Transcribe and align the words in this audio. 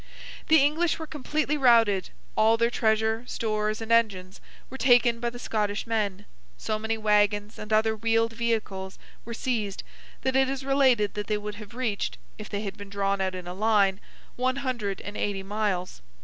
The 0.47 0.63
English 0.63 0.97
were 0.97 1.05
completely 1.05 1.57
routed; 1.57 2.09
all 2.35 2.57
their 2.57 2.71
treasure, 2.71 3.23
stores, 3.27 3.81
and 3.81 3.91
engines, 3.91 4.41
were 4.67 4.77
taken 4.79 5.19
by 5.19 5.29
the 5.29 5.37
Scottish 5.37 5.85
men; 5.85 6.25
so 6.57 6.79
many 6.79 6.97
waggons 6.97 7.59
and 7.59 7.71
other 7.71 7.95
wheeled 7.95 8.33
vehicles 8.33 8.97
were 9.25 9.35
seized, 9.35 9.83
that 10.23 10.35
it 10.35 10.49
is 10.49 10.65
related 10.65 11.13
that 11.13 11.27
they 11.27 11.37
would 11.37 11.53
have 11.61 11.75
reached, 11.75 12.17
if 12.39 12.49
they 12.49 12.61
had 12.61 12.77
been 12.79 12.89
drawn 12.89 13.21
out 13.21 13.35
in 13.35 13.45
a 13.45 13.53
line, 13.53 13.99
one 14.37 14.55
hundred 14.65 15.01
and 15.01 15.15
eighty 15.17 15.43
miles. 15.43 16.01